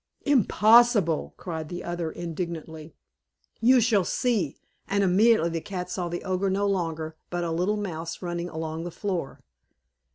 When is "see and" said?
4.03-5.03